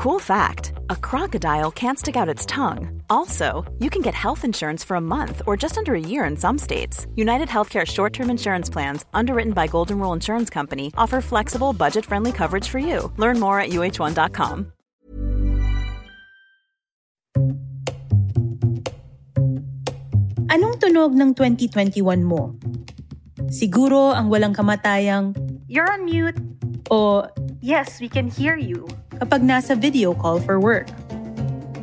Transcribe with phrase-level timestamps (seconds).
[0.00, 3.04] Cool fact a crocodile can't stick out its tongue.
[3.12, 6.40] Also, you can get health insurance for a month or just under a year in
[6.40, 7.04] some states.
[7.20, 12.08] United Healthcare short term insurance plans, underwritten by Golden Rule Insurance Company, offer flexible, budget
[12.08, 13.12] friendly coverage for you.
[13.20, 14.72] Learn more at uh1.com.
[20.48, 22.56] Anong tunog ng 2021 mo?
[23.52, 25.36] Siguro ang walang kamatayang,
[25.68, 26.40] You're on mute!
[26.88, 27.28] O,
[27.60, 28.88] Yes, we can hear you!
[29.20, 30.88] Kapag nasa video call for work.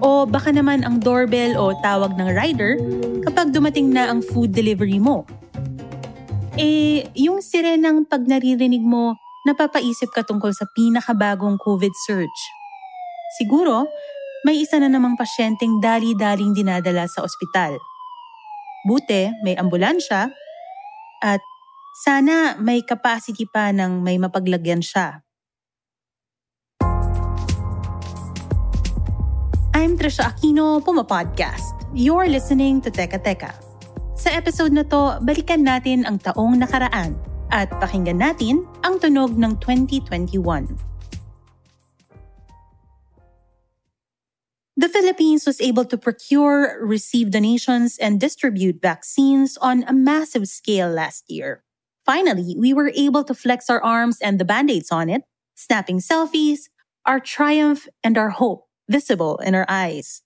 [0.01, 2.77] O baka naman ang doorbell o tawag ng rider
[3.25, 5.25] kapag dumating na ang food delivery mo.
[6.57, 9.13] Eh, yung sirenang pag naririnig mo,
[9.45, 12.41] napapaisip ka tungkol sa pinakabagong COVID surge.
[13.37, 13.85] Siguro,
[14.41, 17.77] may isa na namang pasyenteng dali-daling dinadala sa ospital.
[18.85, 20.29] Buti, may ambulansya
[21.21, 21.41] at
[22.05, 25.26] sana may capacity pa ng may mapaglagyan siya.
[29.77, 31.85] I'm Trisha Aquino, Puma Podcast.
[31.93, 33.53] You're listening to Teka Teka.
[34.17, 37.13] Sa episode na to, balikan natin ang taong nakaraan
[37.53, 40.73] at pakinggan natin ang tunog ng 2021.
[44.81, 50.89] The Philippines was able to procure, receive donations, and distribute vaccines on a massive scale
[50.89, 51.61] last year.
[52.01, 56.73] Finally, we were able to flex our arms and the band-aids on it, snapping selfies,
[57.05, 60.23] our triumph and our hope visible in our eyes.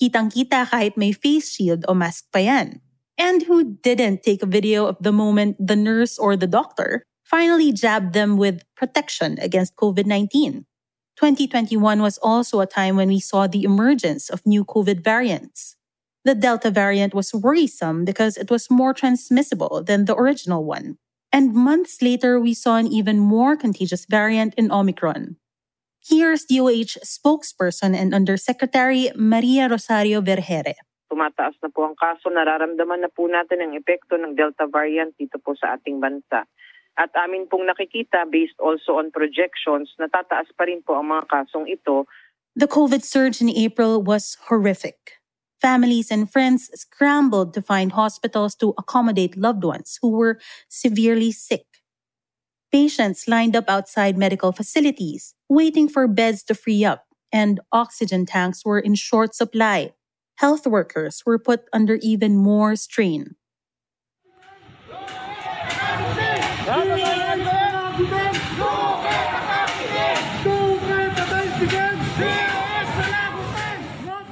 [0.00, 2.80] Kitang-kita kahit may face shield o mask pa yan.
[3.20, 7.70] And who didn't take a video of the moment the nurse or the doctor finally
[7.70, 10.64] jabbed them with protection against COVID-19?
[11.20, 15.76] 2021 was also a time when we saw the emergence of new COVID variants.
[16.24, 20.96] The Delta variant was worrisome because it was more transmissible than the original one.
[21.32, 25.36] And months later, we saw an even more contagious variant in Omicron.
[26.00, 30.74] Here's DOH spokesperson and Undersecretary Maria Rosario Vergeire.
[31.10, 35.36] tumataas na po ang kaso, nararamdaman na po natin ang epekto ng Delta variant dito
[35.42, 36.46] po sa ating bansa.
[36.96, 41.68] At amin pong nakikita, based also on projections, natataas pa rin po ang mga kasong
[41.68, 42.08] ito.
[42.56, 45.20] The COVID surge in April was horrific.
[45.60, 50.40] Families and friends scrambled to find hospitals to accommodate loved ones who were
[50.72, 51.84] severely sick.
[52.72, 58.64] Patients lined up outside medical facilities, waiting for beds to free up, and oxygen tanks
[58.64, 59.92] were in short supply.
[60.36, 63.34] Health workers were put under even more strain.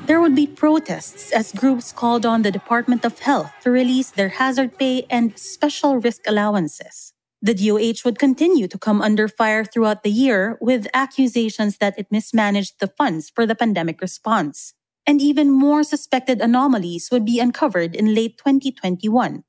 [0.07, 4.31] There would be protests as groups called on the Department of Health to release their
[4.31, 7.13] hazard pay and special risk allowances.
[7.41, 12.09] The DOH would continue to come under fire throughout the year with accusations that it
[12.11, 14.75] mismanaged the funds for the pandemic response.
[15.07, 19.45] And even more suspected anomalies would be uncovered in late 2021.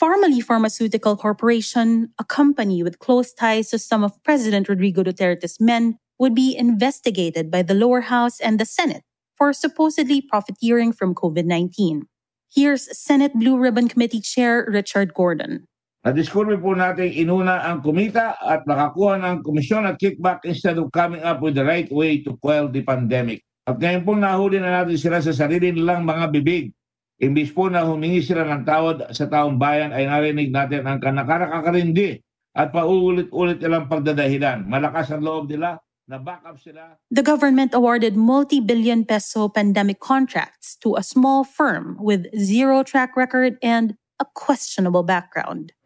[0.00, 5.98] Pharmally Pharmaceutical Corporation, a company with close ties to some of President Rodrigo Duterte's men,
[6.18, 9.02] would be investigated by the lower house and the Senate
[9.36, 12.06] for supposedly profiteering from COVID 19.
[12.52, 15.66] Here's Senate Blue Ribbon Committee Chair Richard Gordon.
[16.00, 21.20] Na-discover po natin inuna ang kumita at nakakuha ng komisyon at kickback instead of coming
[21.20, 23.44] up with the right way to quell the pandemic.
[23.68, 26.72] At ngayon po nahuli na natin sila sa sarili nilang mga bibig.
[27.20, 32.16] Imbis po na humingi sila ng tawad sa taong bayan ay narinig natin ang kanakakarindi
[32.56, 34.64] at paulit-ulit nilang pagdadahilan.
[34.64, 35.76] Malakas ang loob nila,
[36.08, 36.96] na-back up sila.
[37.12, 43.20] The government awarded multi billion peso pandemic contracts to a small firm with zero track
[43.20, 45.76] record and a questionable background.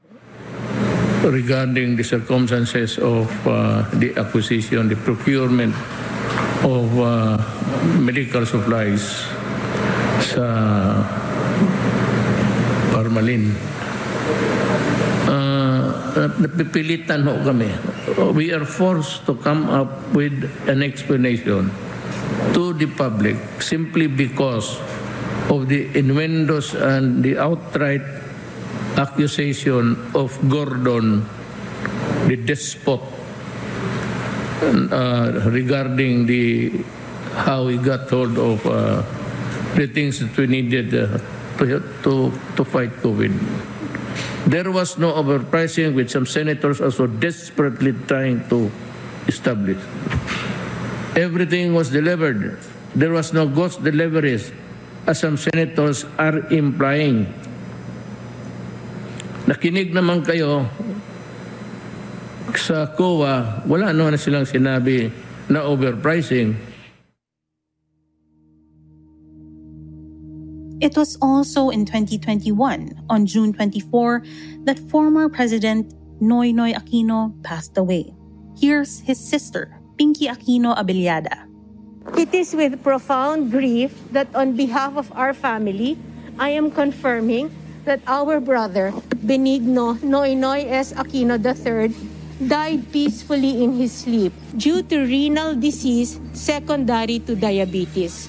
[1.30, 5.74] Regarding the circumstances of uh, the acquisition, the procurement
[6.64, 7.36] of uh,
[8.00, 9.24] medical supplies
[10.20, 10.46] sa
[12.92, 13.52] Parmalin.
[15.24, 15.84] Uh,
[16.40, 17.70] napipilitan ho kami.
[18.36, 21.72] We are forced to come up with an explanation
[22.52, 24.78] to the public simply because
[25.50, 28.23] of the innuendos and the outright
[28.96, 31.26] accusation of Gordon,
[32.26, 33.00] the despot,
[34.62, 36.70] uh, regarding the
[37.34, 39.02] how he got hold of uh,
[39.74, 41.18] the things that we needed uh,
[41.58, 43.34] to, to, to fight COVID.
[44.46, 48.70] There was no overpricing, which some senators also desperately trying to
[49.26, 49.78] establish.
[51.16, 52.58] Everything was delivered.
[52.94, 54.52] There was no ghost deliveries,
[55.06, 57.26] as some senators are implying.
[59.44, 60.64] nakinig naman kayo
[62.56, 65.12] sa COA, wala naman silang sinabi
[65.48, 66.56] na overpricing.
[70.80, 74.22] It was also in 2021, on June 24,
[74.68, 78.12] that former President Noy Noy Aquino passed away.
[78.60, 81.48] Here's his sister, Pinky Aquino Abeliada.
[82.20, 85.96] It is with profound grief that on behalf of our family,
[86.36, 87.48] I am confirming
[87.84, 88.92] that our brother,
[89.24, 90.92] Benigno Noynoy S.
[90.92, 91.92] Aquino III,
[92.48, 98.28] died peacefully in his sleep due to renal disease secondary to diabetes.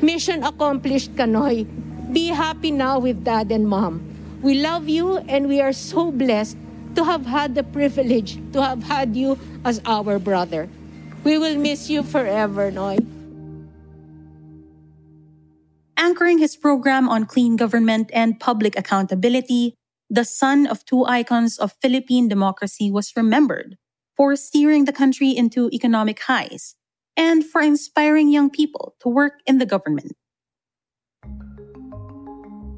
[0.00, 1.66] Mission accomplished, Kanoy.
[2.12, 4.00] Be happy now with dad and mom.
[4.42, 6.56] We love you and we are so blessed
[6.94, 10.68] to have had the privilege to have had you as our brother.
[11.24, 12.98] We will miss you forever, Noy.
[16.06, 19.74] Anchoring his program on clean government and public accountability,
[20.08, 23.74] the son of two icons of Philippine democracy was remembered
[24.16, 26.76] for steering the country into economic highs
[27.16, 30.12] and for inspiring young people to work in the government.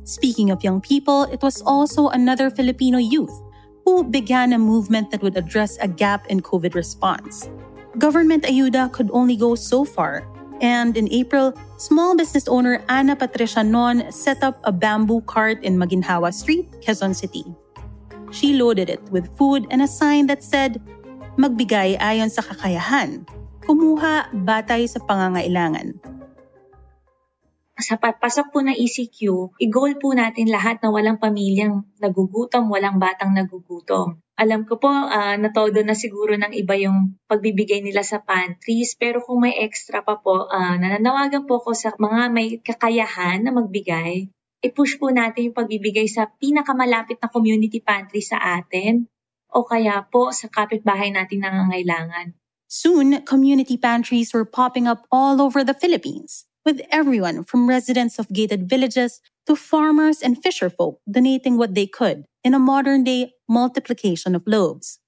[0.04, 3.42] Speaking of young people, it was also another Filipino youth
[3.84, 7.50] who began a movement that would address a gap in COVID response.
[7.98, 10.24] Government ayuda could only go so far,
[10.60, 15.76] and in April, small business owner Ana Patricia Non set up a bamboo cart in
[15.76, 17.44] Maginhawa Street, Quezon City.
[18.30, 20.82] She loaded it with food and a sign that said,
[21.38, 23.22] Magbigay ayon sa kakayahan,
[23.62, 25.94] kumuha batay sa pangangailangan.
[27.78, 33.38] Sa pagpasok po ng ECQ, i-goal po natin lahat na walang pamilyang nagugutom, walang batang
[33.38, 34.18] nagugutom.
[34.38, 39.18] Alam ko po, uh, natodo na siguro ng iba yung pagbibigay nila sa pantries, pero
[39.18, 44.30] kung may extra pa po, uh, nananawagan po ko sa mga may kakayahan na magbigay,
[44.62, 49.10] i-push po natin yung pagbibigay sa pinakamalapit na community pantry sa atin
[49.50, 52.38] o kaya po sa kapitbahay natin nangangailangan.
[52.70, 56.46] Soon, community pantries were popping up all over the Philippines.
[56.68, 62.28] with everyone from residents of gated villages to farmers and fisherfolk donating what they could
[62.48, 65.04] in a modern day multiplication of lobes.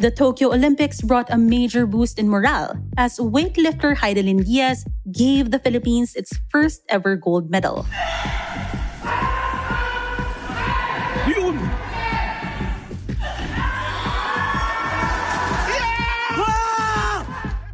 [0.00, 5.60] The Tokyo Olympics brought a major boost in morale as weightlifter Hidilyn Diaz gave the
[5.60, 7.84] Philippines its first ever gold medal.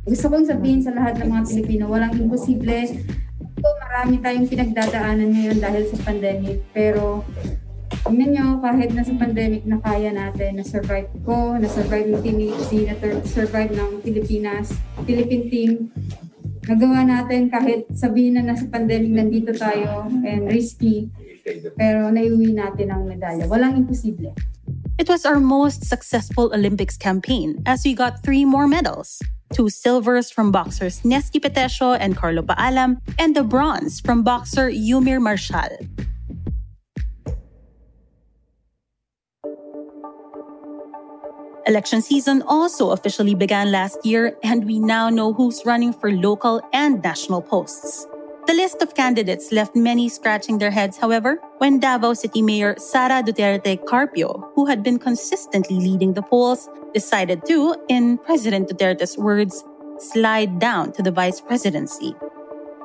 [0.03, 2.99] Gusto kong sabihin sa lahat ng mga Pilipino, walang imposible.
[3.63, 6.65] So, marami tayong pinagdadaanan ngayon dahil sa pandemic.
[6.73, 7.23] Pero,
[8.07, 12.73] tingnan nyo, kahit na sa pandemic na kaya natin, na-survive ko, na-survive ng Team HD,
[12.87, 14.75] na-survive ng Pilipinas,
[15.09, 15.71] Philippine team,
[16.69, 21.09] nagawa natin kahit sabihin na nasa pandemic nandito tayo and risky,
[21.81, 23.49] pero naiuwi natin ang medalya.
[23.49, 24.37] Walang imposible.
[24.99, 29.23] It was our most successful Olympics campaign as we got three more medals
[29.53, 35.21] two silvers from boxers Nesty Petesio and Carlo Paalam, and the bronze from boxer Yumir
[35.21, 35.79] Marshall.
[41.69, 46.63] Election season also officially began last year, and we now know who's running for local
[46.73, 48.07] and national posts.
[48.47, 53.23] The list of candidates left many scratching their heads, however, when Davao City Mayor Sara
[53.23, 59.63] Duterte Carpio, who had been consistently leading the polls, decided to, in President Duterte's words,
[59.99, 62.17] slide down to the vice presidency.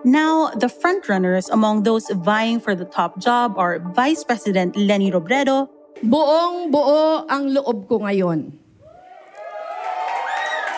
[0.04, 5.70] Now, the frontrunners among those vying for the top job are Vice President Leni Robredo.
[6.04, 8.62] Buong buo ang loob ko ngayon.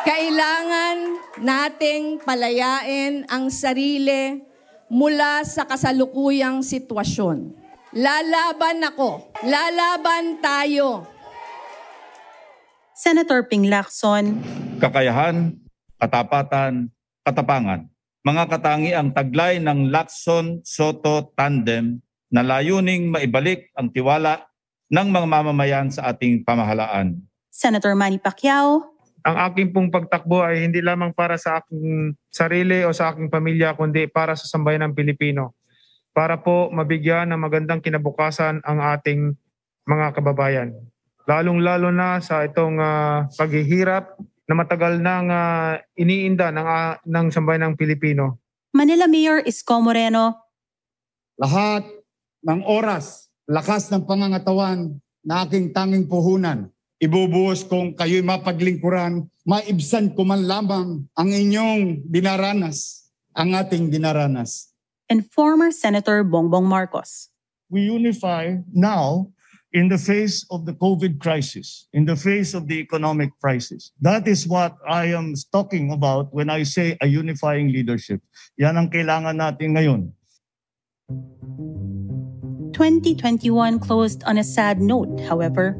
[0.06, 0.98] Kailangan
[1.42, 4.38] nating palayain ang sarili
[4.86, 7.58] mula sa kasalukuyang sitwasyon.
[7.90, 9.34] Lalaban ako.
[9.42, 11.10] Lalaban tayo.
[12.94, 14.46] Senator Ping Lacson.
[14.78, 15.58] Kakayahan,
[15.98, 16.94] katapatan,
[17.26, 17.90] katapangan.
[18.22, 21.98] Mga katangi ang taglay ng Lacson-Soto tandem
[22.30, 24.54] na layuning maibalik ang tiwala
[24.86, 27.26] ng mga mamamayan sa ating pamahalaan.
[27.50, 28.95] Senator Manny Pacquiao
[29.26, 33.74] ang aking pong pagtakbo ay hindi lamang para sa aking sarili o sa aking pamilya,
[33.74, 35.58] kundi para sa sambayan ng Pilipino.
[36.14, 39.34] Para po mabigyan ng magandang kinabukasan ang ating
[39.90, 40.78] mga kababayan.
[41.26, 44.14] Lalong-lalo na sa itong uh, paghihirap
[44.46, 48.38] na matagal nang uh, iniinda ng, uh, ng sambayan ng Pilipino.
[48.78, 50.38] Manila Mayor Isko Moreno.
[51.42, 51.82] Lahat
[52.46, 60.24] ng oras, lakas ng pangangatawan na aking tanging puhunan Ibubuhos kong kayo'y mapaglingkuran, maibsan ko
[60.24, 64.72] man lamang ang inyong dinaranas, ang ating dinaranas.
[65.12, 67.28] And former Senator Bongbong Marcos.
[67.68, 69.36] We unify now
[69.76, 73.92] in the face of the COVID crisis, in the face of the economic crisis.
[74.00, 78.24] That is what I am talking about when I say a unifying leadership.
[78.56, 80.02] Yan ang kailangan natin ngayon.
[82.72, 85.76] 2021 closed on a sad note, however,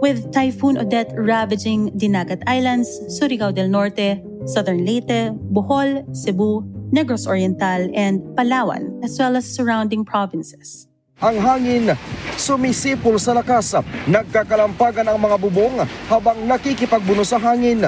[0.00, 7.26] with Typhoon Odette ravaging the Dinagat Islands, Surigao del Norte, Southern Leyte, Bohol, Cebu, Negros
[7.26, 10.89] Oriental, and Palawan, as well as surrounding provinces.
[11.20, 11.92] Ang hangin,
[12.40, 13.76] sumisipol sa lakas,
[14.08, 17.84] nagkakalampagan ang mga bubong habang nakikipagbuno sa hangin.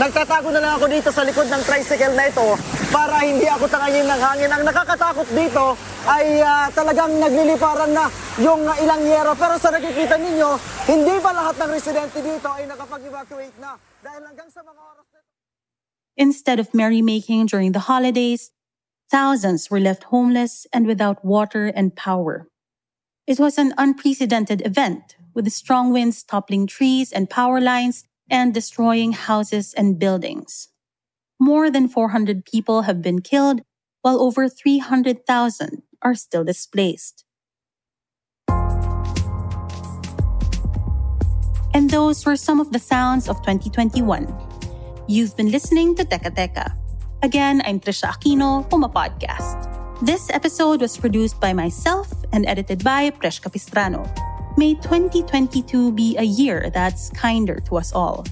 [0.00, 2.56] Nagtatago na lang ako dito sa likod ng tricycle na ito
[2.88, 4.48] para hindi ako tangayin ng hangin.
[4.48, 5.76] Ang nakakatakot dito
[6.08, 8.08] ay uh, talagang nagliliparan na
[8.40, 9.36] yung uh, ilang yero.
[9.36, 10.48] Pero sa nakikita ninyo,
[10.88, 13.76] hindi ba lahat ng residente dito ay nakapag-evacuate na?
[14.00, 15.20] Dahil hanggang sa mga oras na
[16.16, 18.52] Instead of merrymaking during the holidays,
[19.12, 22.49] thousands were left homeless and without water and power.
[23.26, 29.12] It was an unprecedented event, with strong winds toppling trees and power lines and destroying
[29.12, 30.68] houses and buildings.
[31.38, 33.62] More than 400 people have been killed,
[34.02, 37.24] while over 300,000 are still displaced.
[41.72, 44.26] And those were some of the sounds of 2021.
[45.06, 46.76] You've been listening to Teka Teka.
[47.22, 49.79] Again, I'm Trisha Aquino, from a Podcast.
[50.00, 54.08] This episode was produced by myself and edited by Presh Capistrano.
[54.56, 58.24] May 2022 be a year that's kinder to us all.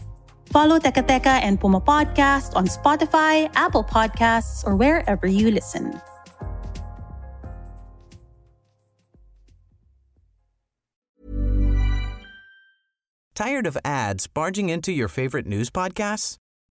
[0.48, 6.00] Follow Teka Teka and Puma Podcast on Spotify, Apple Podcasts, or wherever you listen.
[13.34, 16.38] Tired of ads barging into your favorite news podcasts?